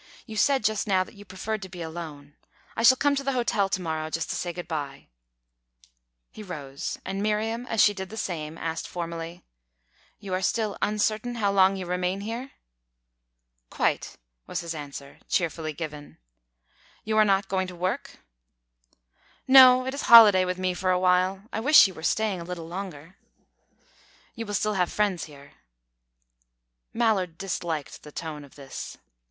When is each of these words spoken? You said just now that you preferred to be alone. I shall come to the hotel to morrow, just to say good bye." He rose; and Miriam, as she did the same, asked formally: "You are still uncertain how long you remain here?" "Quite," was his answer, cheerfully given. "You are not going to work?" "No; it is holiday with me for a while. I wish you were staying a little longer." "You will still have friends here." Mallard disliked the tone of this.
You 0.25 0.35
said 0.35 0.63
just 0.63 0.87
now 0.87 1.03
that 1.03 1.13
you 1.13 1.25
preferred 1.25 1.61
to 1.61 1.69
be 1.69 1.83
alone. 1.83 2.33
I 2.75 2.81
shall 2.81 2.97
come 2.97 3.15
to 3.15 3.23
the 3.23 3.33
hotel 3.33 3.69
to 3.69 3.81
morrow, 3.83 4.09
just 4.09 4.31
to 4.31 4.35
say 4.35 4.51
good 4.51 4.67
bye." 4.67 5.09
He 6.31 6.41
rose; 6.41 6.97
and 7.05 7.21
Miriam, 7.21 7.67
as 7.67 7.83
she 7.83 7.93
did 7.93 8.09
the 8.09 8.17
same, 8.17 8.57
asked 8.57 8.87
formally: 8.87 9.43
"You 10.19 10.33
are 10.33 10.41
still 10.41 10.75
uncertain 10.81 11.35
how 11.35 11.51
long 11.51 11.75
you 11.75 11.85
remain 11.85 12.21
here?" 12.21 12.49
"Quite," 13.69 14.17
was 14.47 14.61
his 14.61 14.73
answer, 14.73 15.19
cheerfully 15.29 15.71
given. 15.71 16.17
"You 17.03 17.15
are 17.17 17.23
not 17.23 17.47
going 17.47 17.67
to 17.67 17.75
work?" 17.75 18.17
"No; 19.47 19.85
it 19.85 19.93
is 19.93 20.01
holiday 20.09 20.45
with 20.45 20.57
me 20.57 20.73
for 20.73 20.89
a 20.89 20.97
while. 20.97 21.43
I 21.53 21.59
wish 21.59 21.85
you 21.87 21.93
were 21.93 22.01
staying 22.01 22.41
a 22.41 22.43
little 22.43 22.67
longer." 22.67 23.17
"You 24.33 24.47
will 24.47 24.55
still 24.55 24.73
have 24.73 24.91
friends 24.91 25.25
here." 25.25 25.51
Mallard 26.91 27.37
disliked 27.37 28.01
the 28.01 28.11
tone 28.11 28.43
of 28.43 28.55
this. 28.55 28.97